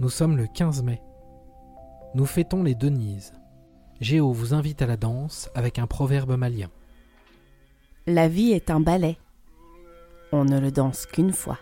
[0.00, 1.02] Nous sommes le 15 mai.
[2.14, 3.34] Nous fêtons les Denises.
[4.00, 6.70] Géo vous invite à la danse avec un proverbe malien.
[8.06, 9.18] La vie est un ballet.
[10.32, 11.58] On ne le danse qu'une fois.